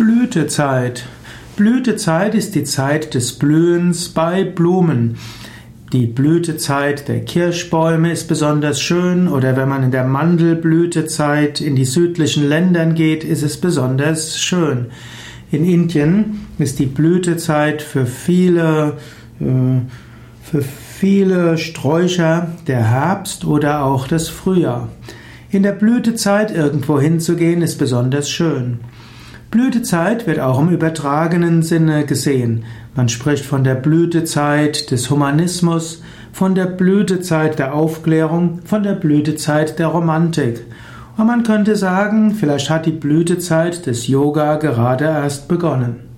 Blütezeit. 0.00 1.04
Blütezeit 1.56 2.34
ist 2.34 2.54
die 2.54 2.64
Zeit 2.64 3.12
des 3.12 3.34
Blühens 3.34 4.08
bei 4.08 4.44
Blumen. 4.44 5.16
Die 5.92 6.06
Blütezeit 6.06 7.06
der 7.06 7.20
Kirschbäume 7.20 8.10
ist 8.10 8.26
besonders 8.26 8.80
schön 8.80 9.28
oder 9.28 9.58
wenn 9.58 9.68
man 9.68 9.82
in 9.82 9.90
der 9.90 10.04
Mandelblütezeit 10.04 11.60
in 11.60 11.76
die 11.76 11.84
südlichen 11.84 12.48
Ländern 12.48 12.94
geht, 12.94 13.24
ist 13.24 13.42
es 13.42 13.58
besonders 13.58 14.40
schön. 14.40 14.86
In 15.50 15.66
Indien 15.66 16.46
ist 16.58 16.78
die 16.78 16.86
Blütezeit 16.86 17.82
für 17.82 18.06
viele, 18.06 18.94
äh, 19.38 19.44
für 20.42 20.62
viele 20.62 21.58
Sträucher 21.58 22.56
der 22.66 22.90
Herbst 22.90 23.44
oder 23.44 23.84
auch 23.84 24.08
das 24.08 24.30
Frühjahr. 24.30 24.88
In 25.50 25.62
der 25.62 25.72
Blütezeit 25.72 26.56
irgendwo 26.56 26.98
hinzugehen 26.98 27.60
ist 27.60 27.76
besonders 27.76 28.30
schön. 28.30 28.78
Blütezeit 29.50 30.28
wird 30.28 30.38
auch 30.38 30.60
im 30.60 30.68
übertragenen 30.68 31.64
Sinne 31.64 32.06
gesehen. 32.06 32.64
Man 32.94 33.08
spricht 33.08 33.44
von 33.44 33.64
der 33.64 33.74
Blütezeit 33.74 34.92
des 34.92 35.10
Humanismus, 35.10 36.04
von 36.32 36.54
der 36.54 36.66
Blütezeit 36.66 37.58
der 37.58 37.74
Aufklärung, 37.74 38.60
von 38.64 38.84
der 38.84 38.94
Blütezeit 38.94 39.80
der 39.80 39.88
Romantik. 39.88 40.64
Und 41.16 41.26
man 41.26 41.42
könnte 41.42 41.74
sagen, 41.74 42.36
vielleicht 42.36 42.70
hat 42.70 42.86
die 42.86 42.92
Blütezeit 42.92 43.86
des 43.86 44.06
Yoga 44.06 44.54
gerade 44.54 45.06
erst 45.06 45.48
begonnen. 45.48 46.09